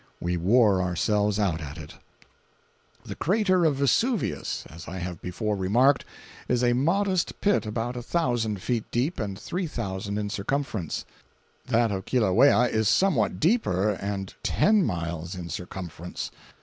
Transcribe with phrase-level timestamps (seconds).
[0.19, 1.91] We wore ourselves out at it.
[3.05, 6.05] 549.jpg (138K) The crater of Vesuvius, as I have before remarked,
[6.47, 11.05] is a modest pit about a thousand feet deep and three thousand in circumference;
[11.67, 16.31] that of Kilauea is somewhat deeper, and ten miles in circumference.